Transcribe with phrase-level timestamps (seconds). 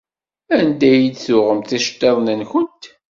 [0.57, 2.83] Anda i d-tuɣemt iceṭṭiḍen-nkent?